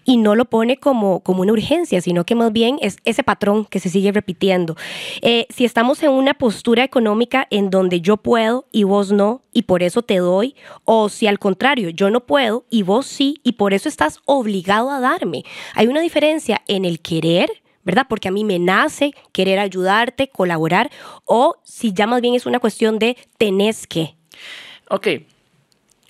y 0.04 0.18
no 0.18 0.36
lo 0.36 0.46
pone 0.46 0.78
como, 0.78 1.22
como 1.22 1.42
una 1.42 1.54
urgencia, 1.54 2.02
sino 2.02 2.25
que 2.25 2.36
más 2.36 2.52
bien 2.52 2.78
es 2.82 2.98
ese 3.06 3.24
patrón 3.24 3.66
que 3.66 3.80
se 3.80 3.90
sigue 3.90 4.12
repitiendo. 4.12 4.75
Eh, 5.22 5.48
si 5.50 5.63
estamos 5.63 6.04
en 6.04 6.12
una 6.12 6.34
postura 6.34 6.84
económica 6.84 7.48
en 7.50 7.70
donde 7.70 8.02
yo 8.02 8.18
puedo 8.18 8.68
y 8.72 8.84
vos 8.84 9.12
no, 9.12 9.42
y 9.54 9.63
por 9.63 9.84
eso 9.84 10.02
te 10.02 10.18
doy, 10.18 10.56
o 10.84 11.08
si 11.08 11.28
al 11.28 11.40
contrario, 11.40 11.90
yo 11.90 12.10
no 12.10 12.25
puedo 12.25 12.66
y 12.70 12.84
vos 12.84 13.06
sí, 13.06 13.40
y 13.44 13.54
por 13.54 13.74
eso 13.74 13.88
estás 13.88 14.20
obligado 14.25 14.92
a 14.92 15.00
darme. 15.00 15.44
Hay 15.75 15.88
una 15.88 16.02
diferencia 16.02 16.62
en 16.68 16.84
el 16.84 17.00
querer 17.00 17.62
¿verdad? 17.84 18.06
Porque 18.10 18.28
a 18.28 18.32
mí 18.32 18.44
me 18.44 18.60
nace 18.60 19.13
querer 19.32 19.60
ayudarte, 19.60 20.30
colaborar, 20.30 20.92
o 21.25 21.56
si 21.63 21.94
ya 21.94 22.08
más 22.08 22.22
bien 22.22 22.36
es 22.36 22.46
una 22.46 22.60
cuestión 22.60 23.00
de 23.00 23.18
tenés 23.38 23.88
que. 23.88 24.16
Ok, 24.90 25.08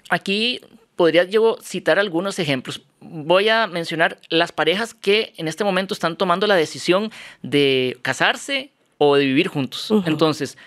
aquí 0.10 0.62
podría 0.96 1.24
yo 1.24 1.58
citar 1.62 2.00
algunos 2.00 2.40
ejemplos. 2.40 2.82
Voy 3.00 3.50
a 3.50 3.68
mencionar 3.68 4.20
las 4.30 4.52
parejas 4.52 4.94
que 4.94 5.34
en 5.38 5.48
este 5.48 5.64
momento 5.64 5.94
están 5.94 6.16
tomando 6.16 6.48
la 6.48 6.56
decisión 6.56 7.12
de 7.42 7.98
casarse 8.02 8.72
o 8.98 9.16
de 9.16 9.26
vivir 9.26 9.48
juntos. 9.48 9.92
Entonces, 10.06 10.58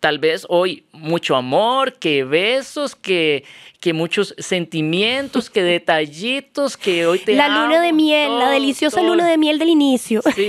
tal 0.00 0.18
vez 0.18 0.46
hoy 0.48 0.84
mucho 0.92 1.36
amor, 1.36 1.94
que 1.94 2.24
besos, 2.24 2.94
que, 2.94 3.44
que 3.80 3.92
muchos 3.92 4.34
sentimientos, 4.38 5.50
que 5.50 5.62
detallitos, 5.78 6.76
que 6.76 7.06
hoy 7.06 7.18
te 7.18 7.34
La 7.34 7.48
luna 7.48 7.80
de 7.80 7.92
miel, 7.92 8.38
la 8.38 8.50
deliciosa 8.50 9.02
luna 9.02 9.28
de 9.28 9.38
miel 9.38 9.58
del 9.58 9.68
inicio. 9.68 10.22
Sí, 10.34 10.48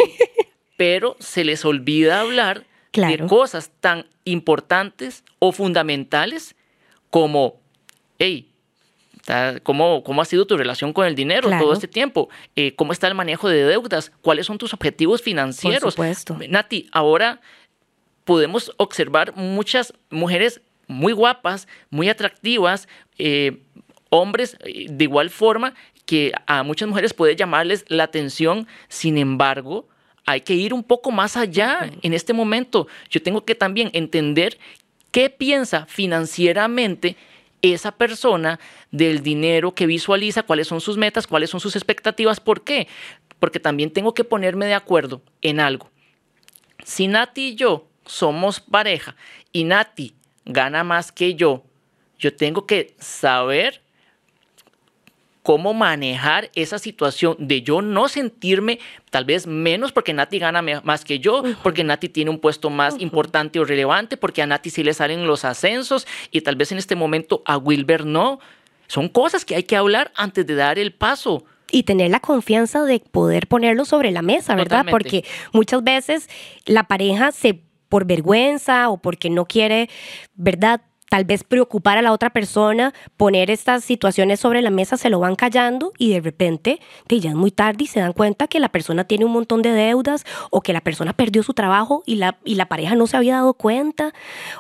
pero 0.77 1.15
se 1.19 1.43
les 1.43 1.65
olvida 1.65 2.21
hablar 2.21 2.65
de 2.93 3.25
cosas 3.27 3.71
tan 3.79 4.05
importantes 4.25 5.23
o 5.39 5.51
fundamentales 5.51 6.55
como, 7.09 7.59
hey, 8.17 8.45
¿Cómo, 9.61 10.03
¿Cómo 10.03 10.23
ha 10.23 10.25
sido 10.25 10.47
tu 10.47 10.57
relación 10.57 10.91
con 10.91 11.05
el 11.05 11.13
dinero 11.13 11.49
todo 11.59 11.73
este 11.73 11.87
tiempo? 11.87 12.29
Eh, 12.55 12.73
¿Cómo 12.75 12.93
está 12.93 13.07
el 13.07 13.13
manejo 13.13 13.47
de 13.47 13.63
deudas? 13.63 14.11
¿Cuáles 14.21 14.47
son 14.47 14.57
tus 14.57 14.73
objetivos 14.73 15.21
financieros? 15.21 15.95
Por 15.95 16.15
supuesto. 16.15 16.39
Nati, 16.49 16.89
ahora 16.91 17.39
podemos 18.29 18.71
observar 18.77 19.35
muchas 19.35 19.91
mujeres 20.11 20.61
muy 20.85 21.13
guapas, 21.13 21.67
muy 21.89 22.09
atractivas, 22.09 22.87
eh, 23.17 23.63
hombres 24.11 24.55
eh, 24.65 24.85
de 24.87 25.03
igual 25.05 25.31
forma 25.31 25.73
que 26.05 26.33
a 26.45 26.61
muchas 26.61 26.87
mujeres 26.87 27.15
puede 27.15 27.35
llamarles 27.35 27.85
la 27.87 28.03
atención, 28.03 28.67
sin 28.87 29.17
embargo, 29.17 29.87
hay 30.27 30.41
que 30.41 30.53
ir 30.53 30.75
un 30.75 30.83
poco 30.83 31.09
más 31.09 31.37
allá 31.37 31.89
en 32.03 32.13
este 32.13 32.33
momento. 32.33 32.87
Yo 33.09 33.19
tengo 33.19 33.45
que 33.45 33.55
también 33.55 33.89
entender 33.93 34.59
qué 35.09 35.31
piensa 35.31 35.87
financieramente 35.87 37.17
esa 37.63 37.93
persona 37.93 38.59
del 38.91 39.23
dinero 39.23 39.73
que 39.73 39.87
visualiza, 39.87 40.43
cuáles 40.43 40.67
son 40.67 40.81
sus 40.81 40.97
metas, 40.97 41.25
cuáles 41.25 41.49
son 41.49 41.61
sus 41.61 41.75
expectativas. 41.75 42.39
¿Por 42.39 42.63
qué? 42.63 42.87
Porque 43.39 43.59
también 43.59 43.89
tengo 43.89 44.13
que 44.13 44.23
ponerme 44.23 44.67
de 44.67 44.75
acuerdo 44.75 45.23
en 45.41 45.59
algo. 45.59 45.89
Si 46.83 47.07
Nati 47.07 47.47
y 47.47 47.55
yo 47.55 47.88
somos 48.09 48.59
pareja 48.59 49.15
y 49.51 49.63
Nati 49.63 50.15
gana 50.45 50.83
más 50.83 51.11
que 51.11 51.35
yo, 51.35 51.63
yo 52.17 52.35
tengo 52.35 52.65
que 52.65 52.95
saber 52.99 53.81
cómo 55.43 55.73
manejar 55.73 56.49
esa 56.55 56.79
situación 56.79 57.35
de 57.39 57.61
yo 57.61 57.81
no 57.81 58.07
sentirme 58.07 58.79
tal 59.09 59.25
vez 59.25 59.47
menos 59.47 59.91
porque 59.91 60.13
Nati 60.13 60.39
gana 60.39 60.61
más 60.61 61.05
que 61.05 61.19
yo, 61.19 61.43
porque 61.63 61.83
Nati 61.83 62.09
tiene 62.09 62.31
un 62.31 62.39
puesto 62.39 62.69
más 62.69 62.99
importante 62.99 63.59
o 63.59 63.65
relevante, 63.65 64.17
porque 64.17 64.41
a 64.41 64.47
Nati 64.47 64.69
sí 64.69 64.83
le 64.83 64.93
salen 64.93 65.27
los 65.27 65.45
ascensos 65.45 66.07
y 66.31 66.41
tal 66.41 66.55
vez 66.55 66.71
en 66.71 66.77
este 66.79 66.95
momento 66.95 67.41
a 67.45 67.57
Wilber 67.57 68.05
no. 68.05 68.39
Son 68.87 69.07
cosas 69.07 69.45
que 69.45 69.55
hay 69.55 69.63
que 69.63 69.75
hablar 69.75 70.11
antes 70.15 70.45
de 70.45 70.55
dar 70.55 70.79
el 70.79 70.93
paso 70.93 71.45
y 71.71 71.83
tener 71.83 72.09
la 72.09 72.19
confianza 72.19 72.83
de 72.83 72.99
poder 72.99 73.47
ponerlo 73.47 73.85
sobre 73.85 74.09
la 74.11 74.23
mesa, 74.23 74.55
¿verdad? 74.55 74.85
Porque 74.89 75.23
muchas 75.53 75.83
veces 75.83 76.27
la 76.65 76.87
pareja 76.87 77.31
se 77.31 77.61
por 77.89 78.05
vergüenza 78.05 78.89
o 78.89 78.97
porque 78.97 79.29
no 79.29 79.45
quiere, 79.45 79.89
¿verdad? 80.35 80.81
tal 81.09 81.25
vez 81.25 81.43
preocupar 81.43 81.97
a 81.97 82.01
la 82.01 82.13
otra 82.13 82.29
persona, 82.29 82.93
poner 83.17 83.49
estas 83.51 83.83
situaciones 83.83 84.39
sobre 84.39 84.61
la 84.61 84.69
mesa, 84.69 84.95
se 84.95 85.09
lo 85.09 85.19
van 85.19 85.35
callando 85.35 85.91
y 85.97 86.13
de 86.13 86.21
repente 86.21 86.79
ya 87.09 87.31
es 87.31 87.35
muy 87.35 87.51
tarde 87.51 87.83
y 87.83 87.87
se 87.87 87.99
dan 87.99 88.13
cuenta 88.13 88.47
que 88.47 88.59
la 88.59 88.69
persona 88.69 89.03
tiene 89.03 89.25
un 89.25 89.31
montón 89.31 89.61
de 89.61 89.71
deudas 89.71 90.23
o 90.51 90.61
que 90.61 90.71
la 90.71 90.81
persona 90.81 91.13
perdió 91.13 91.43
su 91.43 91.53
trabajo 91.53 92.03
y 92.05 92.15
la, 92.15 92.37
y 92.45 92.55
la 92.55 92.67
pareja 92.67 92.95
no 92.95 93.07
se 93.07 93.17
había 93.17 93.35
dado 93.35 93.55
cuenta 93.55 94.13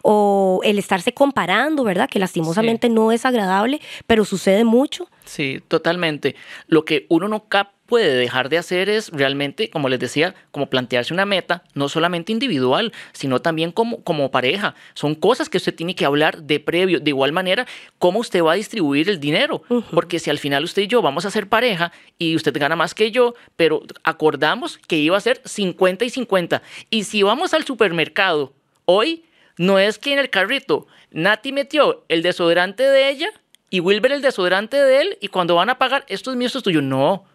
o 0.03 0.59
el 0.63 0.79
estarse 0.79 1.13
comparando, 1.13 1.83
¿verdad? 1.83 2.09
Que 2.09 2.19
lastimosamente 2.19 2.89
no 2.89 3.11
es 3.11 3.25
agradable, 3.25 3.79
pero 4.07 4.25
sucede 4.25 4.63
mucho. 4.65 5.07
Sí, 5.25 5.61
totalmente. 5.67 6.35
Lo 6.67 6.83
que 6.83 7.05
uno 7.09 7.27
no 7.27 7.47
capta 7.47 7.78
puede 7.89 8.13
dejar 8.13 8.47
de 8.47 8.57
hacer 8.57 8.87
es 8.87 9.09
realmente, 9.09 9.69
como 9.69 9.89
les 9.89 9.99
decía, 9.99 10.35
como 10.51 10.69
plantearse 10.69 11.13
una 11.13 11.25
meta, 11.25 11.63
no 11.73 11.89
solamente 11.89 12.31
individual, 12.31 12.93
sino 13.11 13.41
también 13.41 13.71
como, 13.71 14.03
como 14.03 14.31
pareja. 14.31 14.75
Son 14.93 15.15
cosas 15.15 15.49
que 15.49 15.57
usted 15.57 15.75
tiene 15.75 15.95
que 15.95 16.05
hablar 16.05 16.43
de 16.43 16.59
previo, 16.59 16.99
de 16.99 17.09
igual 17.09 17.33
manera, 17.33 17.67
cómo 17.97 18.19
usted 18.19 18.43
va 18.43 18.53
a 18.53 18.55
distribuir 18.55 19.09
el 19.09 19.19
dinero. 19.19 19.63
Porque 19.91 20.19
si 20.19 20.29
al 20.29 20.39
final 20.39 20.63
usted 20.63 20.83
y 20.83 20.87
yo 20.87 21.01
vamos 21.01 21.25
a 21.25 21.31
ser 21.31 21.49
pareja 21.49 21.91
y 22.17 22.35
usted 22.35 22.57
gana 22.57 22.75
más 22.75 22.93
que 22.93 23.11
yo, 23.11 23.33
pero 23.55 23.81
acordamos 24.03 24.77
que 24.77 24.97
iba 24.97 25.17
a 25.17 25.21
ser 25.21 25.41
50 25.43 26.05
y 26.05 26.09
50. 26.09 26.61
Y 26.89 27.03
si 27.03 27.23
vamos 27.23 27.53
al 27.53 27.65
supermercado 27.65 28.53
hoy, 28.85 29.25
no 29.57 29.79
es 29.79 29.97
que 29.97 30.13
en 30.13 30.19
el 30.19 30.29
carrito 30.29 30.87
Nati 31.11 31.51
metió 31.51 32.05
el 32.07 32.21
desodorante 32.21 32.83
de 32.83 33.09
ella 33.09 33.29
y 33.69 33.79
Wilber 33.81 34.11
el 34.11 34.21
desodorante 34.21 34.77
de 34.77 35.01
él 35.01 35.17
y 35.21 35.27
cuando 35.27 35.55
van 35.55 35.69
a 35.69 35.77
pagar, 35.77 36.05
esto 36.07 36.31
es 36.31 36.37
mío, 36.37 36.47
esto 36.47 36.59
es 36.59 36.63
tuyo. 36.63 36.81
No, 36.81 37.25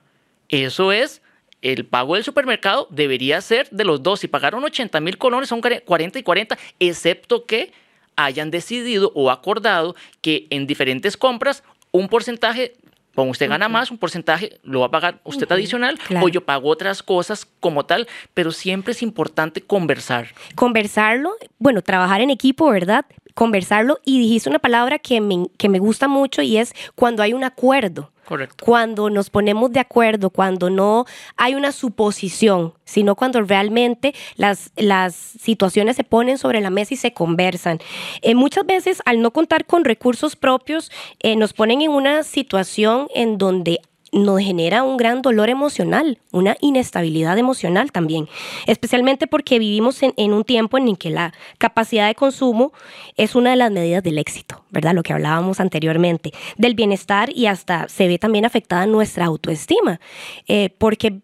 eso 0.48 0.92
es, 0.92 1.22
el 1.62 1.86
pago 1.86 2.14
del 2.14 2.24
supermercado 2.24 2.86
debería 2.90 3.40
ser 3.40 3.68
de 3.70 3.84
los 3.84 4.02
dos. 4.02 4.20
Si 4.20 4.28
pagaron 4.28 4.62
80 4.64 5.00
mil 5.00 5.18
colones, 5.18 5.48
son 5.48 5.60
40 5.60 6.18
y 6.18 6.22
40, 6.22 6.58
excepto 6.78 7.46
que 7.46 7.72
hayan 8.16 8.50
decidido 8.50 9.12
o 9.14 9.30
acordado 9.30 9.96
que 10.20 10.46
en 10.50 10.66
diferentes 10.66 11.16
compras 11.16 11.64
un 11.90 12.08
porcentaje 12.08 12.74
como 13.14 13.30
usted 13.30 13.48
gana 13.48 13.68
más, 13.68 13.90
un 13.90 13.98
porcentaje 13.98 14.58
lo 14.64 14.80
va 14.80 14.86
a 14.86 14.90
pagar 14.90 15.20
usted 15.24 15.50
adicional 15.50 15.98
o 16.20 16.28
yo 16.28 16.44
pago 16.44 16.68
otras 16.68 17.02
cosas 17.02 17.46
como 17.60 17.86
tal, 17.86 18.08
pero 18.34 18.50
siempre 18.50 18.92
es 18.92 19.02
importante 19.02 19.62
conversar. 19.62 20.34
Conversarlo, 20.56 21.36
bueno, 21.58 21.80
trabajar 21.80 22.20
en 22.20 22.30
equipo, 22.30 22.68
¿verdad? 22.70 23.06
Conversarlo 23.34 24.00
y 24.04 24.18
dijiste 24.18 24.48
una 24.48 24.58
palabra 24.58 24.98
que 24.98 25.20
me, 25.20 25.46
que 25.56 25.68
me 25.68 25.78
gusta 25.78 26.08
mucho 26.08 26.42
y 26.42 26.56
es 26.56 26.74
cuando 26.96 27.22
hay 27.22 27.32
un 27.32 27.44
acuerdo. 27.44 28.10
Correcto. 28.24 28.64
Cuando 28.64 29.10
nos 29.10 29.30
ponemos 29.30 29.72
de 29.72 29.80
acuerdo, 29.80 30.30
cuando 30.30 30.70
no 30.70 31.04
hay 31.36 31.54
una 31.54 31.72
suposición, 31.72 32.74
sino 32.84 33.14
cuando 33.16 33.42
realmente 33.42 34.14
las, 34.36 34.72
las 34.76 35.14
situaciones 35.14 35.96
se 35.96 36.04
ponen 36.04 36.38
sobre 36.38 36.60
la 36.60 36.70
mesa 36.70 36.94
y 36.94 36.96
se 36.96 37.12
conversan. 37.12 37.78
Eh, 38.22 38.34
muchas 38.34 38.66
veces, 38.66 39.02
al 39.04 39.20
no 39.20 39.32
contar 39.32 39.66
con 39.66 39.84
recursos 39.84 40.36
propios, 40.36 40.90
eh, 41.20 41.36
nos 41.36 41.52
ponen 41.52 41.82
en 41.82 41.90
una 41.90 42.22
situación 42.22 43.08
en 43.14 43.38
donde 43.38 43.80
nos 44.14 44.40
genera 44.40 44.84
un 44.84 44.96
gran 44.96 45.22
dolor 45.22 45.50
emocional, 45.50 46.18
una 46.30 46.56
inestabilidad 46.60 47.36
emocional 47.36 47.90
también, 47.90 48.28
especialmente 48.66 49.26
porque 49.26 49.58
vivimos 49.58 50.00
en, 50.02 50.32
un 50.32 50.44
tiempo 50.44 50.78
en 50.78 50.88
el 50.88 50.98
que 50.98 51.10
la 51.10 51.34
capacidad 51.58 52.06
de 52.06 52.14
consumo 52.14 52.72
es 53.16 53.34
una 53.34 53.50
de 53.50 53.56
las 53.56 53.72
medidas 53.72 54.02
del 54.02 54.18
éxito, 54.18 54.64
¿verdad? 54.70 54.94
Lo 54.94 55.02
que 55.02 55.12
hablábamos 55.12 55.58
anteriormente, 55.58 56.32
del 56.56 56.74
bienestar 56.74 57.28
y 57.34 57.46
hasta 57.46 57.88
se 57.88 58.06
ve 58.06 58.18
también 58.18 58.44
afectada 58.44 58.86
nuestra 58.86 59.26
autoestima, 59.26 60.00
eh, 60.46 60.70
porque 60.78 61.20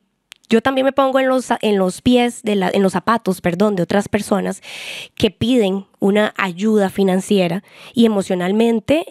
yo 0.49 0.61
también 0.61 0.85
me 0.85 0.93
pongo 0.93 1.21
en 1.21 1.29
los, 1.29 1.49
en 1.61 1.79
los 1.79 2.03
pies, 2.03 2.43
de 2.43 2.57
la, 2.57 2.71
en 2.71 2.83
los 2.83 2.93
zapatos, 2.93 3.41
perdón, 3.41 3.77
de 3.77 3.85
otras 3.85 4.09
personas 4.09 4.63
que 5.15 5.31
piden 5.31 5.87
una 6.01 6.35
ayuda 6.37 6.91
financiera 6.91 7.63
y 7.95 8.05
emocionalmente, 8.05 9.07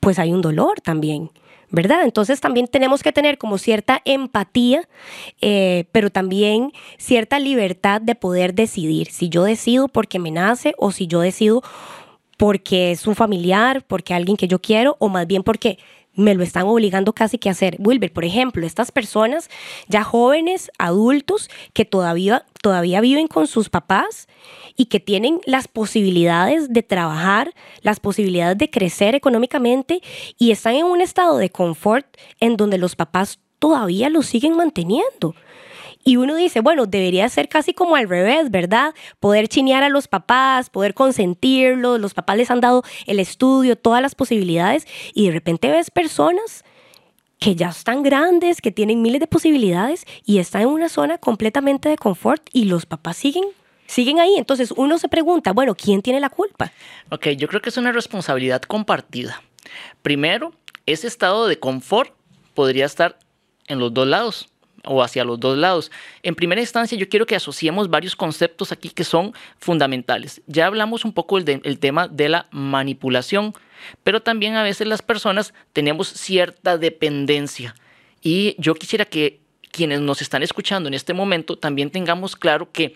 pues 0.00 0.18
hay 0.18 0.32
un 0.32 0.40
dolor 0.40 0.80
también. 0.80 1.30
¿Verdad? 1.70 2.02
Entonces 2.04 2.40
también 2.40 2.66
tenemos 2.66 3.02
que 3.02 3.12
tener 3.12 3.38
como 3.38 3.58
cierta 3.58 4.02
empatía, 4.04 4.88
eh, 5.40 5.84
pero 5.92 6.10
también 6.10 6.72
cierta 6.98 7.38
libertad 7.38 8.00
de 8.00 8.14
poder 8.14 8.54
decidir 8.54 9.10
si 9.10 9.28
yo 9.28 9.44
decido 9.44 9.88
porque 9.88 10.18
me 10.18 10.30
nace 10.30 10.74
o 10.78 10.92
si 10.92 11.06
yo 11.06 11.20
decido 11.20 11.62
porque 12.36 12.90
es 12.92 13.06
un 13.06 13.14
familiar, 13.14 13.84
porque 13.86 14.14
alguien 14.14 14.36
que 14.36 14.48
yo 14.48 14.60
quiero 14.60 14.96
o 14.98 15.08
más 15.08 15.26
bien 15.26 15.42
porque 15.42 15.78
me 16.20 16.34
lo 16.34 16.42
están 16.42 16.64
obligando 16.66 17.12
casi 17.12 17.38
que 17.38 17.48
a 17.48 17.52
hacer. 17.52 17.76
Wilber, 17.78 18.12
por 18.12 18.24
ejemplo, 18.24 18.66
estas 18.66 18.92
personas 18.92 19.50
ya 19.88 20.04
jóvenes, 20.04 20.70
adultos, 20.78 21.50
que 21.72 21.84
todavía, 21.84 22.44
todavía 22.62 23.00
viven 23.00 23.26
con 23.26 23.46
sus 23.46 23.68
papás 23.68 24.28
y 24.76 24.86
que 24.86 25.00
tienen 25.00 25.40
las 25.46 25.68
posibilidades 25.68 26.72
de 26.72 26.82
trabajar, 26.82 27.52
las 27.82 28.00
posibilidades 28.00 28.58
de 28.58 28.70
crecer 28.70 29.14
económicamente 29.14 30.00
y 30.38 30.50
están 30.52 30.74
en 30.74 30.86
un 30.86 31.00
estado 31.00 31.38
de 31.38 31.50
confort 31.50 32.06
en 32.38 32.56
donde 32.56 32.78
los 32.78 32.96
papás 32.96 33.40
todavía 33.58 34.08
los 34.08 34.26
siguen 34.26 34.56
manteniendo. 34.56 35.34
Y 36.02 36.16
uno 36.16 36.34
dice, 36.34 36.60
bueno, 36.60 36.86
debería 36.86 37.28
ser 37.28 37.48
casi 37.48 37.74
como 37.74 37.96
al 37.96 38.08
revés, 38.08 38.50
¿verdad? 38.50 38.94
Poder 39.18 39.48
chinear 39.48 39.82
a 39.82 39.88
los 39.88 40.08
papás, 40.08 40.70
poder 40.70 40.94
consentirlos, 40.94 42.00
los 42.00 42.14
papás 42.14 42.36
les 42.38 42.50
han 42.50 42.60
dado 42.60 42.82
el 43.06 43.20
estudio, 43.20 43.76
todas 43.76 44.00
las 44.00 44.14
posibilidades, 44.14 44.86
y 45.14 45.26
de 45.26 45.32
repente 45.32 45.70
ves 45.70 45.90
personas 45.90 46.64
que 47.38 47.54
ya 47.54 47.68
están 47.68 48.02
grandes, 48.02 48.60
que 48.60 48.70
tienen 48.70 49.02
miles 49.02 49.20
de 49.20 49.26
posibilidades 49.26 50.04
y 50.24 50.38
están 50.38 50.62
en 50.62 50.68
una 50.68 50.88
zona 50.88 51.18
completamente 51.18 51.88
de 51.88 51.96
confort 51.96 52.42
y 52.52 52.64
los 52.66 52.86
papás 52.86 53.16
siguen 53.16 53.44
siguen 53.86 54.20
ahí. 54.20 54.36
Entonces 54.36 54.72
uno 54.76 54.98
se 54.98 55.08
pregunta, 55.08 55.52
bueno, 55.52 55.74
¿quién 55.74 56.00
tiene 56.00 56.20
la 56.20 56.30
culpa? 56.30 56.70
Ok, 57.10 57.28
yo 57.30 57.48
creo 57.48 57.60
que 57.60 57.70
es 57.70 57.76
una 57.76 57.92
responsabilidad 57.92 58.62
compartida. 58.62 59.42
Primero, 60.02 60.52
ese 60.86 61.06
estado 61.06 61.48
de 61.48 61.58
confort 61.58 62.12
podría 62.54 62.86
estar 62.86 63.18
en 63.66 63.78
los 63.80 63.92
dos 63.92 64.06
lados 64.06 64.48
o 64.84 65.02
hacia 65.02 65.24
los 65.24 65.38
dos 65.38 65.56
lados. 65.58 65.90
En 66.22 66.34
primera 66.34 66.60
instancia, 66.60 66.96
yo 66.96 67.08
quiero 67.08 67.26
que 67.26 67.36
asociemos 67.36 67.90
varios 67.90 68.16
conceptos 68.16 68.72
aquí 68.72 68.90
que 68.90 69.04
son 69.04 69.34
fundamentales. 69.58 70.40
Ya 70.46 70.66
hablamos 70.66 71.04
un 71.04 71.12
poco 71.12 71.40
del, 71.40 71.78
tema 71.78 72.08
de 72.08 72.28
la 72.28 72.46
manipulación. 72.50 73.54
pero 74.02 74.20
también 74.20 74.56
a 74.56 74.62
veces 74.62 74.86
las 74.86 75.00
personas 75.02 75.54
tenemos 75.72 76.08
cierta 76.08 76.76
dependencia. 76.76 77.74
Y 78.22 78.54
yo 78.58 78.74
quisiera 78.74 79.04
que 79.06 79.40
quienes 79.70 80.00
nos 80.00 80.20
están 80.20 80.42
escuchando 80.42 80.88
en 80.88 80.94
este 80.94 81.14
momento 81.14 81.56
también 81.56 81.90
tengamos 81.90 82.36
claro 82.36 82.70
que 82.70 82.94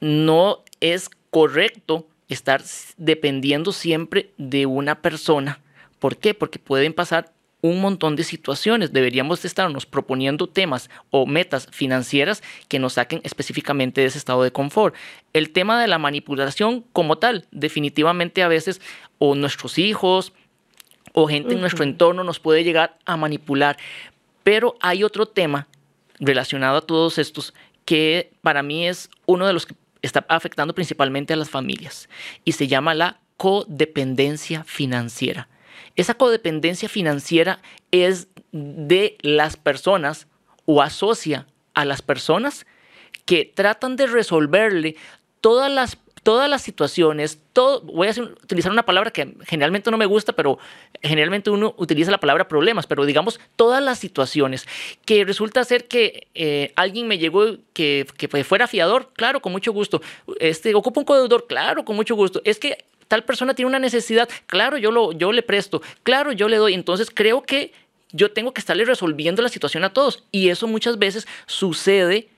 no 0.00 0.64
es 0.80 1.08
correcto 1.30 2.08
estar 2.28 2.62
dependiendo 2.96 3.72
siempre 3.72 4.30
de 4.36 4.66
una 4.66 5.00
persona. 5.00 5.60
¿Por 5.98 6.16
qué? 6.16 6.34
Porque 6.34 6.58
pueden 6.58 6.92
pasar 6.92 7.32
un 7.60 7.80
montón 7.80 8.16
de 8.16 8.24
situaciones. 8.24 8.92
Deberíamos 8.92 9.44
estarnos 9.44 9.86
proponiendo 9.86 10.46
temas 10.46 10.90
o 11.10 11.26
metas 11.26 11.68
financieras 11.70 12.42
que 12.68 12.78
nos 12.78 12.94
saquen 12.94 13.20
específicamente 13.24 14.00
de 14.00 14.08
ese 14.08 14.18
estado 14.18 14.42
de 14.42 14.52
confort. 14.52 14.94
El 15.32 15.50
tema 15.50 15.80
de 15.80 15.88
la 15.88 15.98
manipulación 15.98 16.84
como 16.92 17.18
tal, 17.18 17.46
definitivamente 17.50 18.42
a 18.42 18.48
veces 18.48 18.80
o 19.18 19.34
nuestros 19.34 19.78
hijos 19.78 20.32
o 21.12 21.26
gente 21.26 21.54
en 21.54 21.60
nuestro 21.60 21.84
entorno 21.84 22.24
nos 22.24 22.40
puede 22.40 22.62
llegar 22.62 22.98
a 23.06 23.16
manipular. 23.16 23.76
Pero 24.42 24.76
hay 24.80 25.02
otro 25.02 25.26
tema 25.26 25.66
relacionado 26.20 26.78
a 26.78 26.86
todos 26.86 27.18
estos 27.18 27.54
que 27.84 28.32
para 28.42 28.62
mí 28.62 28.86
es 28.86 29.08
uno 29.26 29.46
de 29.46 29.52
los 29.52 29.66
que 29.66 29.74
está 30.02 30.24
afectando 30.28 30.74
principalmente 30.74 31.32
a 31.32 31.36
las 31.36 31.50
familias 31.50 32.08
y 32.44 32.52
se 32.52 32.68
llama 32.68 32.94
la 32.94 33.20
codependencia 33.36 34.64
financiera. 34.64 35.48
Esa 35.96 36.14
codependencia 36.14 36.88
financiera 36.88 37.60
es 37.90 38.28
de 38.52 39.16
las 39.22 39.56
personas 39.56 40.28
o 40.64 40.82
asocia 40.82 41.46
a 41.74 41.84
las 41.84 42.02
personas 42.02 42.66
que 43.24 43.44
tratan 43.44 43.96
de 43.96 44.06
resolverle 44.06 44.96
todas 45.40 45.70
las 45.70 45.98
todas 46.26 46.50
las 46.50 46.60
situaciones, 46.60 47.40
voy 47.84 48.08
a 48.08 48.10
utilizar 48.42 48.72
una 48.72 48.84
palabra 48.84 49.12
que 49.12 49.36
generalmente 49.46 49.92
no 49.92 49.96
me 49.96 50.06
gusta, 50.06 50.32
pero 50.32 50.58
generalmente 51.00 51.50
uno 51.50 51.72
utiliza 51.78 52.10
la 52.10 52.18
palabra 52.18 52.48
problemas, 52.48 52.84
pero 52.88 53.04
digamos 53.04 53.38
todas 53.54 53.80
las 53.80 54.00
situaciones, 54.00 54.66
que 55.04 55.24
resulta 55.24 55.62
ser 55.62 55.86
que 55.86 56.26
eh, 56.34 56.72
alguien 56.74 57.06
me 57.06 57.18
llegó 57.18 57.58
que, 57.72 58.08
que, 58.16 58.42
fuera 58.42 58.66
fiador, 58.66 59.12
claro, 59.12 59.40
con 59.40 59.52
mucho 59.52 59.72
gusto, 59.72 60.02
este, 60.40 60.74
ocupa 60.74 60.98
un 60.98 61.04
codeudor, 61.06 61.46
claro, 61.46 61.84
con 61.84 61.94
mucho 61.94 62.16
gusto, 62.16 62.42
es 62.44 62.58
que 62.58 62.84
tal 63.08 63.24
persona 63.24 63.54
tiene 63.54 63.68
una 63.68 63.78
necesidad, 63.78 64.28
claro, 64.46 64.78
yo, 64.78 64.90
lo, 64.90 65.12
yo 65.12 65.32
le 65.32 65.42
presto, 65.42 65.82
claro, 66.02 66.32
yo 66.32 66.48
le 66.48 66.56
doy, 66.56 66.74
entonces 66.74 67.10
creo 67.12 67.42
que 67.42 67.72
yo 68.12 68.32
tengo 68.32 68.52
que 68.52 68.60
estarle 68.60 68.84
resolviendo 68.84 69.42
la 69.42 69.48
situación 69.48 69.84
a 69.84 69.92
todos, 69.92 70.24
y 70.30 70.48
eso 70.48 70.66
muchas 70.66 70.98
veces 70.98 71.26
sucede 71.46 72.28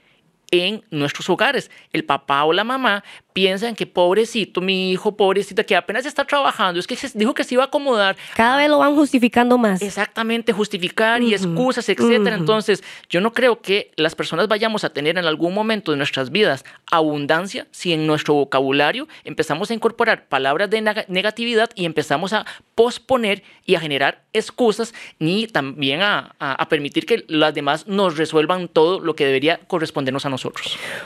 en 0.51 0.83
nuestros 0.91 1.29
hogares. 1.29 1.71
El 1.93 2.05
papá 2.05 2.45
o 2.45 2.53
la 2.53 2.65
mamá 2.65 3.05
piensan 3.33 3.77
que 3.77 3.87
pobrecito, 3.87 4.61
mi 4.61 4.91
hijo, 4.91 5.17
pobrecita, 5.17 5.63
que 5.63 5.77
apenas 5.77 6.07
está 6.07 6.25
trabajando, 6.25 6.81
es 6.81 6.87
que 6.87 6.97
dijo 7.15 7.35
que 7.35 7.45
se 7.45 7.55
iba 7.55 7.63
a 7.63 7.67
acomodar. 7.67 8.17
Cada 8.35 8.57
vez 8.57 8.69
lo 8.69 8.79
van 8.79 8.97
justificando 8.97 9.59
más. 9.59 9.81
Exactamente, 9.81 10.53
justificar 10.53 11.23
y 11.23 11.35
excusas, 11.35 11.89
etcétera. 11.89 12.37
Entonces, 12.37 12.83
yo 13.09 13.21
no 13.21 13.33
creo 13.33 13.61
que 13.61 13.93
las 13.97 14.15
personas 14.15 14.49
vayamos 14.49 14.83
a 14.85 14.91
tener 14.91 15.19
en 15.19 15.25
algún 15.25 15.55
momento 15.55 15.93
de 15.93 15.99
nuestras 15.99 16.31
vidas 16.31 16.65
abundancia 16.91 17.67
si 17.71 17.93
en 17.93 18.07
nuestro 18.07 18.35
vocabulario 18.35 19.07
empezamos 19.25 19.71
a 19.71 19.75
incorporar 19.75 20.27
palabras 20.29 20.69
de 20.71 21.07
negatividad 21.09 21.71
y 21.75 21.85
empezamos 21.85 22.33
a 22.33 22.45
posponer 22.75 23.43
y 23.65 23.75
a 23.75 23.81
generar 23.81 24.25
excusas, 24.33 24.95
ni 25.19 25.47
también 25.47 26.01
a, 26.03 26.35
permitir 26.69 27.07
que 27.07 27.25
las 27.29 27.55
demás 27.55 27.87
nos 27.87 28.17
resuelvan 28.17 28.69
todo 28.69 29.01
lo 29.01 29.15
que 29.15 29.25
debería 29.25 29.61
correspondernos 29.67 30.27
a 30.27 30.29
nosotros. 30.29 30.38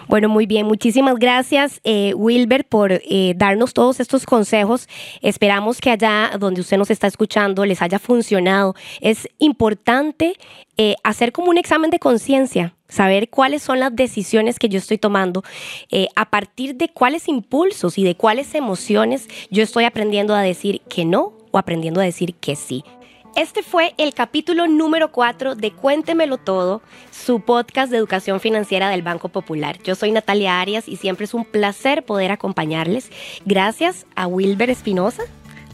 Bueno, 0.08 0.28
muy 0.28 0.46
bien, 0.46 0.66
muchísimas 0.66 1.16
gracias. 1.16 1.80
Eh, 1.84 2.14
Wilber, 2.14 2.64
por 2.64 2.92
eh, 2.92 3.34
darnos 3.36 3.72
todos 3.72 4.00
estos 4.00 4.26
consejos. 4.26 4.88
Esperamos 5.20 5.80
que 5.80 5.90
allá 5.90 6.32
donde 6.38 6.60
usted 6.60 6.76
nos 6.78 6.90
está 6.90 7.06
escuchando 7.06 7.64
les 7.64 7.82
haya 7.82 7.98
funcionado. 7.98 8.74
Es 9.00 9.28
importante 9.38 10.34
eh, 10.76 10.94
hacer 11.04 11.32
como 11.32 11.50
un 11.50 11.58
examen 11.58 11.90
de 11.90 11.98
conciencia, 11.98 12.74
saber 12.88 13.28
cuáles 13.28 13.62
son 13.62 13.80
las 13.80 13.94
decisiones 13.94 14.58
que 14.58 14.68
yo 14.68 14.78
estoy 14.78 14.98
tomando, 14.98 15.42
a 16.16 16.30
partir 16.30 16.76
de 16.76 16.88
cuáles 16.88 17.28
impulsos 17.28 17.98
y 17.98 18.04
de 18.04 18.14
cuáles 18.14 18.54
emociones 18.54 19.28
yo 19.50 19.62
estoy 19.62 19.84
aprendiendo 19.84 20.34
a 20.34 20.42
decir 20.42 20.80
que 20.88 21.04
no 21.04 21.32
o 21.50 21.58
aprendiendo 21.58 22.00
a 22.00 22.04
decir 22.04 22.34
que 22.34 22.56
sí. 22.56 22.84
Este 23.34 23.62
fue 23.62 23.94
el 23.96 24.12
capítulo 24.12 24.68
número 24.68 25.10
4 25.10 25.54
de 25.54 25.72
Cuéntemelo 25.72 26.36
Todo, 26.36 26.82
su 27.10 27.40
podcast 27.40 27.90
de 27.90 27.96
educación 27.96 28.40
financiera 28.40 28.90
del 28.90 29.00
Banco 29.00 29.30
Popular. 29.30 29.78
Yo 29.82 29.94
soy 29.94 30.12
Natalia 30.12 30.60
Arias 30.60 30.86
y 30.86 30.96
siempre 30.96 31.24
es 31.24 31.32
un 31.32 31.46
placer 31.46 32.04
poder 32.04 32.30
acompañarles. 32.30 33.10
Gracias 33.46 34.04
a 34.16 34.26
Wilber 34.26 34.68
Espinosa. 34.68 35.22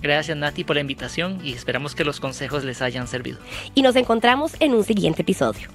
Gracias 0.01 0.37
Nati 0.37 0.63
por 0.63 0.77
la 0.77 0.83
invitación 0.83 1.41
y 1.43 1.53
esperamos 1.53 1.97
que 1.97 2.05
los 2.05 2.21
consejos 2.21 2.63
les 2.63 2.81
hayan 2.81 3.09
servido. 3.09 3.39
Y 3.75 3.83
nos 3.83 3.97
encontramos 3.97 4.53
en 4.61 4.75
un 4.75 4.85
siguiente 4.85 5.23
episodio. 5.23 5.69